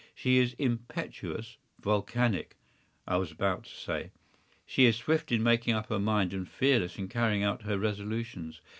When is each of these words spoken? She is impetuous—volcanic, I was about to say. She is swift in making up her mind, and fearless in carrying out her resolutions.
She 0.15 0.39
is 0.39 0.53
impetuous—volcanic, 0.57 2.55
I 3.07 3.17
was 3.17 3.31
about 3.31 3.65
to 3.65 3.69
say. 3.69 4.09
She 4.65 4.85
is 4.85 4.95
swift 4.95 5.31
in 5.31 5.43
making 5.43 5.75
up 5.75 5.89
her 5.89 5.99
mind, 5.99 6.33
and 6.33 6.49
fearless 6.49 6.97
in 6.97 7.07
carrying 7.07 7.43
out 7.43 7.61
her 7.61 7.77
resolutions. 7.77 8.61